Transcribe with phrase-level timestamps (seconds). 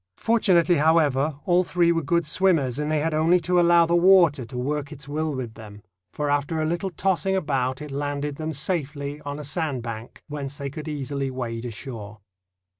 [0.17, 4.45] Fortunately, however, all three were good swimmers, and they had only to allow the water
[4.45, 8.51] to work its will with them, for after a little tossing about it landed them
[8.51, 12.17] safely on a sand bank, whence they could easily wade ashore.